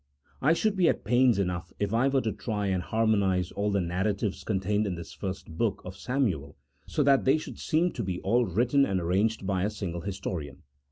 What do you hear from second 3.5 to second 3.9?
all the